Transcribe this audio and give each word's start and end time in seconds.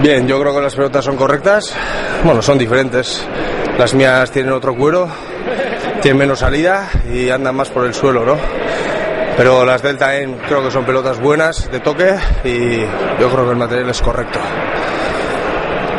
Bien, 0.00 0.26
yo 0.26 0.40
creo 0.40 0.54
que 0.54 0.60
las 0.60 0.74
pelotas 0.74 1.04
son 1.04 1.16
correctas. 1.16 1.74
Bueno, 2.24 2.42
son 2.42 2.58
diferentes. 2.58 3.26
Las 3.78 3.94
mías 3.94 4.30
tienen 4.30 4.52
otro 4.52 4.74
cuero, 4.76 5.08
tienen 6.00 6.18
menos 6.18 6.40
salida 6.40 6.88
y 7.12 7.30
andan 7.30 7.54
más 7.56 7.70
por 7.70 7.84
el 7.84 7.94
suelo, 7.94 8.24
¿no? 8.24 8.36
Pero 9.36 9.64
las 9.64 9.82
Delta 9.82 10.16
N 10.16 10.36
creo 10.46 10.62
que 10.62 10.70
son 10.70 10.84
pelotas 10.84 11.18
buenas 11.20 11.70
de 11.70 11.80
toque 11.80 12.14
y 12.44 12.80
yo 13.20 13.30
creo 13.30 13.44
que 13.44 13.50
el 13.50 13.56
material 13.56 13.90
es 13.90 14.00
correcto. 14.00 14.38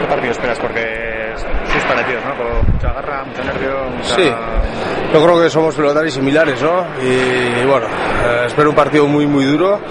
¿Qué 0.01 0.07
partido 0.07 0.31
esperas? 0.31 0.59
Porque 0.59 1.34
sois 1.70 1.84
parecidos, 1.84 2.23
¿no? 2.25 2.37
Con 2.37 2.73
mucha 2.73 2.93
garra, 2.93 3.23
mucho 3.25 3.43
nervio, 3.43 3.89
mucha... 3.98 4.15
Sí, 4.15 4.31
yo 5.13 5.23
creo 5.23 5.41
que 5.41 5.49
somos 5.49 5.75
pelotaris 5.75 6.13
similares, 6.13 6.62
¿no? 6.62 6.85
Y, 7.01 7.62
y 7.62 7.65
bueno, 7.65 7.87
eh, 7.87 8.43
espero 8.48 8.70
un 8.70 8.75
partido 8.75 9.05
muy, 9.07 9.25
muy 9.25 9.43
duro 9.45 9.81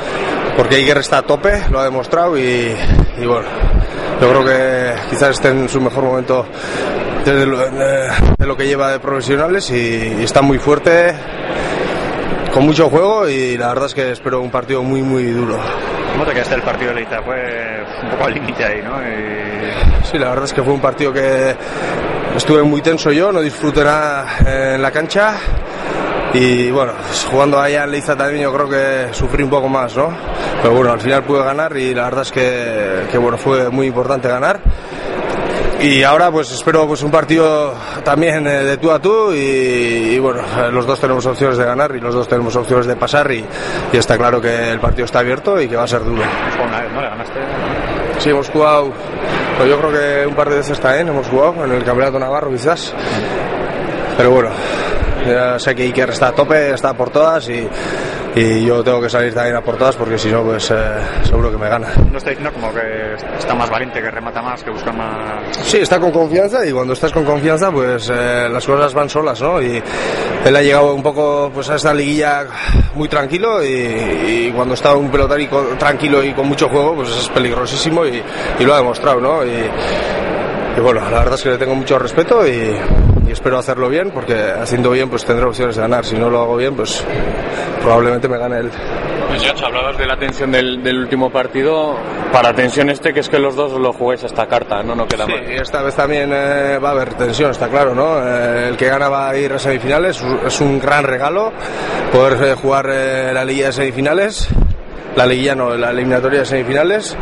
porque 0.57 0.77
Iker 0.77 0.99
está 0.99 1.19
a 1.19 1.23
tope, 1.23 1.65
lo 1.71 1.81
ha 1.81 1.85
demostrado 1.85 2.39
y, 2.39 2.75
y 3.19 3.27
bueno, 3.27 3.47
yo 4.25 4.31
creo 4.31 4.45
que 4.45 4.95
quizás 5.11 5.31
esté 5.31 5.49
en 5.49 5.69
su 5.69 5.81
mejor 5.83 6.05
momento 6.05 6.47
desde 7.25 7.45
lo, 7.45 7.59
de, 7.59 8.11
de 8.39 8.47
lo 8.47 8.57
que 8.57 8.67
lleva 8.67 8.91
de 8.93 8.99
profesionales 8.99 9.71
y, 9.71 10.15
y 10.19 10.25
está 10.25 10.41
muy 10.41 10.59
fuerte 10.59 11.15
con 12.53 12.65
mucho 12.65 12.89
juego 12.89 13.29
y 13.29 13.59
la 13.59 13.69
verdad 13.69 13.87
es 13.87 13.95
que 13.95 14.13
espero 14.13 14.41
un 14.41 14.51
partido 14.51 14.83
muy 14.83 15.03
muy 15.03 15.25
duro. 15.25 15.59
¿Cómo 16.13 16.25
te 16.25 16.33
quedaste 16.33 16.55
el 16.55 16.63
partido 16.63 16.91
de 16.91 16.95
Leita? 17.01 17.23
Fue 17.23 17.85
un 18.03 18.11
poco 18.11 18.25
al 18.25 18.35
límite 18.35 18.65
ahí, 18.65 18.81
¿no? 18.83 19.03
Y... 19.03 20.07
Sí, 20.07 20.19
la 20.19 20.31
verdad 20.31 20.45
es 20.45 20.55
que 20.55 20.63
fue 20.63 20.73
un 20.73 20.81
partido 20.81 21.13
que 21.13 21.55
estuve 22.35 22.63
muy 22.63 22.81
tenso 22.81 23.13
yo, 23.13 23.31
no 23.31 23.43
disfruté 23.43 23.85
nada 23.85 24.27
en 24.47 24.81
la 24.81 24.91
cancha 24.91 25.35
y 26.35 26.69
bueno, 26.73 26.93
pues 27.07 27.27
jugando 27.31 27.61
allá 27.61 27.85
en 27.85 27.93
Leiza 27.93 28.17
también 28.17 28.43
yo 28.43 28.53
creo 28.53 28.69
que 28.69 29.15
sufrí 29.15 29.45
un 29.45 29.51
poco 29.51 29.69
más, 29.69 29.97
¿no? 29.97 30.09
Pero 30.61 30.75
bueno, 30.75 30.91
al 30.91 31.01
final 31.01 31.23
pude 31.23 31.45
ganar 31.45 31.77
y 31.77 31.95
la 31.95 32.05
verdad 32.05 32.23
es 32.23 32.33
que, 32.33 33.19
bueno, 33.19 33.39
fue 33.39 33.71
muy 33.71 33.87
importante 33.87 34.27
ganar. 34.27 34.61
Y 35.81 36.03
ahora 36.03 36.33
pues 36.33 36.51
espero 36.51 36.87
pues 36.89 37.03
un 37.03 37.11
partido 37.11 37.75
también 38.05 38.47
eh, 38.47 38.65
de 38.65 38.77
tú 38.79 38.91
a 38.91 39.01
tú 39.01 39.33
y, 39.33 40.19
bueno 40.19 40.41
los 40.71 40.87
dos 40.87 40.99
tenemos 40.99 41.27
opciones 41.27 41.59
de 41.59 41.65
ganar 41.65 41.95
y 41.95 42.01
los 42.01 42.15
dos 42.15 42.27
tenemos 42.27 42.57
opciones 42.57 42.87
de 42.87 42.97
pasar 42.97 43.31
y, 43.31 43.45
está 43.93 44.17
claro 44.17 44.41
que 44.41 44.71
el 44.71 44.81
partido 44.81 45.05
está 45.05 45.19
abierto 45.19 45.61
y 45.61 45.69
que 45.69 45.77
va 45.77 45.83
a 45.83 45.89
ser 45.89 46.03
duro. 46.03 46.23
Sí 48.19 48.31
hemos 48.31 48.49
jugado 48.49 48.93
pues 49.59 49.69
yo 49.69 49.79
creo 49.79 49.93
que 49.93 50.27
un 50.27 50.35
par 50.35 50.49
de 50.49 50.57
veces 50.57 50.81
también 50.81 51.09
hemos 51.09 51.27
jugado 51.29 51.65
en 51.65 51.73
el 51.73 51.85
campeonato 51.85 52.19
navarro 52.19 52.51
quizás 52.51 52.95
pero 54.17 54.31
bueno 54.31 54.51
ya 55.27 55.59
sé 55.59 55.75
que 55.75 55.85
Iker 55.85 56.11
está 56.11 56.29
a 56.29 56.33
tope 56.33 56.75
está 56.75 56.93
por 56.95 57.11
todas 57.11 57.49
y 57.49 57.67
y 58.37 58.65
yo 58.65 58.83
tengo 58.83 59.01
que 59.01 59.09
salir 59.09 59.33
también 59.33 59.55
a 59.55 59.61
por 59.61 59.77
todas 59.77 59.95
porque 59.95 60.19
si 60.19 60.29
no 60.29 60.43
pues 60.43 60.69
eh, 60.71 60.75
seguro 61.23 61.53
que 61.53 61.57
me 61.57 61.69
gana. 61.69 61.87
No 62.11 62.19
está 62.19 62.31
diciendo 62.31 62.53
como 62.53 62.75
que 62.75 63.15
está 63.39 63.55
más 63.55 63.71
valiente, 63.71 64.03
que 64.03 64.11
remata 64.11 64.43
más, 64.43 64.63
que 64.65 64.71
busca 64.71 64.91
más... 64.91 65.57
Sí, 65.57 65.79
está 65.79 66.01
con 66.01 66.11
confianza 66.11 66.67
y 66.67 66.73
cuando 66.73 66.95
estás 66.95 67.13
con 67.13 67.25
confianza 67.25 67.71
pues 67.71 68.11
eh, 68.13 68.49
las 68.51 68.67
cosas 68.67 68.93
van 68.93 69.09
solas, 69.09 69.41
¿no? 69.41 69.63
Y 69.63 69.81
él 70.45 70.57
ha 70.57 70.63
llegado 70.63 70.95
un 70.95 71.03
poco 71.03 71.51
pues 71.55 71.71
a 71.71 71.77
esta 71.77 71.95
liguilla 71.95 72.45
muy 72.95 73.09
tranquilo 73.09 73.63
y, 73.63 73.69
y 73.69 74.53
cuando 74.53 74.75
está 74.75 74.95
un 74.97 75.11
pelotari 75.11 75.49
tranquilo 75.79 76.23
y 76.25 76.33
con 76.33 76.49
mucho 76.49 76.69
juego 76.69 76.97
pues 76.97 77.11
es 77.11 77.29
peligrosísimo 77.29 78.05
y, 78.05 78.21
y 78.59 78.65
lo 78.65 78.75
ha 78.75 78.79
demostrado, 78.79 79.21
¿no? 79.21 79.45
Y, 79.45 79.71
y 80.77 80.81
bueno, 80.81 81.03
la 81.09 81.21
verdad 81.21 81.35
es 81.35 81.43
que 81.43 81.51
le 81.51 81.59
tengo 81.59 81.77
mucho 81.77 82.01
respeto 82.01 82.45
y, 82.45 82.51
y, 82.51 82.77
espero 83.35 83.59
hacerlo 83.59 83.89
bien 83.89 84.11
porque 84.11 84.35
haciendo 84.35 84.91
bien 84.91 85.11
pues 85.11 85.25
tendré 85.25 85.45
opciones 85.45 85.77
de 85.77 85.83
ganar. 85.83 86.05
Si 86.05 86.17
no 86.17 86.31
lo 86.31 86.41
hago 86.41 86.57
bien 86.57 86.75
pues 86.75 87.05
probablemente 87.83 88.29
me 88.29 88.39
gane 88.39 88.61
él. 88.61 88.71
Pues 89.29 89.43
ya 89.43 89.67
hablabas 89.67 89.99
de 89.99 90.07
la 90.07 90.17
tensión 90.17 90.53
del, 90.53 90.83
del, 90.83 90.99
último 90.99 91.31
partido. 91.31 91.97
Para 92.33 92.55
tensión 92.55 92.89
este 92.89 93.13
que 93.13 93.21
es 93.21 93.29
que 93.29 93.39
los 93.39 93.55
dos 93.55 93.73
lo 93.73 93.93
juguéis 93.93 94.25
esta 94.25 94.47
carta, 94.47 94.83
no 94.83 94.95
no 94.95 95.07
queda 95.07 95.27
sí, 95.27 95.33
más. 95.33 95.61
esta 95.61 95.83
vez 95.83 95.95
también 95.95 96.31
eh, 96.33 96.79
va 96.79 96.89
a 96.89 96.93
haber 96.93 97.15
tensión, 97.15 97.51
está 97.51 97.69
claro, 97.69 97.95
¿no? 97.95 98.19
Eh, 98.21 98.69
el 98.69 98.77
que 98.77 98.87
gana 98.87 99.09
va 99.09 99.29
a 99.29 99.37
ir 99.37 99.53
a 99.53 99.59
semifinales, 99.59 100.23
es 100.47 100.61
un 100.61 100.79
gran 100.79 101.05
regalo 101.05 101.53
poder 102.13 102.43
eh, 102.43 102.55
jugar 102.55 102.87
la 102.87 103.45
liguilla 103.45 103.67
de 103.67 103.73
semifinales 103.73 104.49
la 105.17 105.27
liguilla 105.27 105.55
no, 105.55 105.77
la 105.77 105.91
eliminatoria 105.91 106.41
de 106.41 106.47
semifinales 106.47 107.17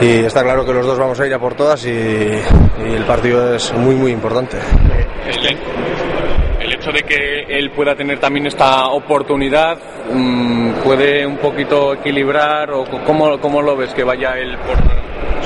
y 0.00 0.24
está 0.24 0.42
claro 0.42 0.64
que 0.64 0.72
los 0.72 0.86
dos 0.86 0.98
vamos 0.98 1.18
a 1.20 1.26
ir 1.26 1.34
a 1.34 1.38
por 1.38 1.54
todas 1.54 1.84
y, 1.86 1.90
y 1.90 2.94
el 2.94 3.04
partido 3.06 3.54
es 3.54 3.72
muy 3.74 3.94
muy 3.94 4.12
importante. 4.12 4.58
El, 5.26 5.58
el, 6.60 6.74
hecho 6.74 6.92
de 6.92 7.02
que 7.02 7.42
él 7.48 7.70
pueda 7.70 7.94
tener 7.94 8.18
también 8.18 8.46
esta 8.46 8.88
oportunidad 8.88 9.78
mmm, 10.12 10.72
puede 10.84 11.26
un 11.26 11.38
poquito 11.38 11.94
equilibrar 11.94 12.70
o 12.72 12.84
cómo, 13.04 13.38
cómo 13.40 13.62
lo 13.62 13.76
ves 13.76 13.92
que 13.94 14.04
vaya 14.04 14.36
él 14.36 14.56
por 14.58 14.76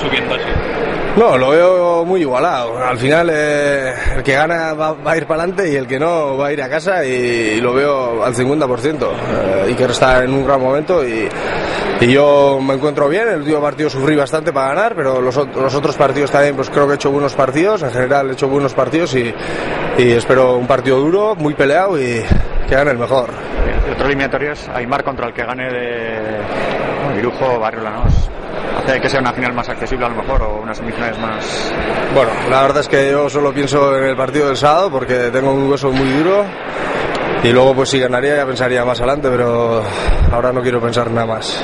subiendo 0.00 0.34
así. 0.34 0.44
No, 1.16 1.36
lo 1.36 1.50
veo 1.50 2.04
muy 2.04 2.20
igualado. 2.20 2.78
Al 2.78 2.98
final 2.98 3.30
eh, 3.32 3.92
el 4.16 4.22
que 4.22 4.32
gana 4.32 4.74
va, 4.74 4.92
va, 4.92 5.12
a 5.12 5.16
ir 5.16 5.26
para 5.26 5.42
adelante 5.42 5.70
y 5.70 5.76
el 5.76 5.86
que 5.86 5.98
no 5.98 6.36
va 6.36 6.48
a 6.48 6.52
ir 6.52 6.62
a 6.62 6.68
casa 6.68 7.04
y, 7.04 7.10
y 7.10 7.60
lo 7.60 7.74
veo 7.74 8.24
al 8.24 8.34
50%. 8.34 9.02
Eh, 9.02 9.64
Iker 9.68 9.90
está 9.90 10.22
en 10.22 10.32
un 10.32 10.46
gran 10.46 10.60
momento 10.60 11.06
y, 11.06 11.28
y, 12.00 12.12
yo 12.12 12.58
me 12.60 12.74
encuentro 12.74 13.08
bien. 13.08 13.28
El 13.28 13.40
último 13.40 13.60
partido 13.60 13.90
sufrí 13.90 14.16
bastante 14.16 14.52
para 14.52 14.68
ganar, 14.74 14.94
pero 14.94 15.20
los, 15.20 15.36
los, 15.36 15.74
otros 15.74 15.96
partidos 15.96 16.30
también 16.30 16.56
pues 16.56 16.70
creo 16.70 16.86
que 16.86 16.92
he 16.92 16.96
hecho 16.96 17.10
buenos 17.10 17.34
partidos. 17.34 17.82
En 17.82 17.90
general 17.90 18.30
he 18.30 18.32
hecho 18.32 18.48
buenos 18.48 18.74
partidos 18.74 19.14
y, 19.14 19.34
y 19.98 20.10
espero 20.12 20.56
un 20.56 20.66
partido 20.66 20.98
duro, 20.98 21.34
muy 21.36 21.54
peleado 21.54 22.00
y 22.00 22.22
que 22.68 22.74
gane 22.74 22.90
el 22.92 22.98
mejor. 22.98 23.30
Otro 23.92 24.06
eliminatorio 24.06 24.52
es 24.52 24.68
Aymar 24.68 25.02
contra 25.02 25.26
el 25.26 25.34
que 25.34 25.44
gane 25.44 25.70
de 25.70 27.18
Irujo 27.18 27.58
Barrio 27.58 27.82
Lanos 27.82 28.30
hace 28.76 29.00
que 29.00 29.08
sea 29.08 29.20
una 29.20 29.32
final 29.32 29.52
más 29.52 29.68
accesible 29.68 30.06
a 30.06 30.08
lo 30.08 30.16
mejor 30.16 30.42
o 30.42 30.60
unas 30.62 30.76
semifinales 30.76 31.18
más. 31.18 31.72
Bueno, 32.14 32.30
la 32.48 32.62
verdad 32.62 32.80
es 32.80 32.88
que 32.88 33.10
yo 33.10 33.28
solo 33.28 33.52
pienso 33.52 33.96
en 33.96 34.04
el 34.04 34.16
partido 34.16 34.48
del 34.48 34.56
sábado 34.56 34.90
porque 34.90 35.30
tengo 35.30 35.52
un 35.52 35.70
hueso 35.70 35.90
muy 35.90 36.08
duro 36.10 36.44
y 37.42 37.52
luego 37.52 37.74
pues 37.74 37.90
si 37.90 37.98
ganaría 37.98 38.36
ya 38.36 38.46
pensaría 38.46 38.84
más 38.84 38.98
adelante, 39.00 39.28
pero 39.30 39.82
ahora 40.32 40.52
no 40.52 40.62
quiero 40.62 40.80
pensar 40.80 41.10
nada 41.10 41.26
más. 41.26 41.62